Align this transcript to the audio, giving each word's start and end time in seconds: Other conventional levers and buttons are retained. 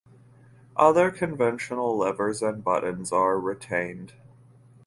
Other 0.77 1.11
conventional 1.11 1.95
levers 1.95 2.41
and 2.41 2.63
buttons 2.63 3.11
are 3.11 3.39
retained. 3.39 4.13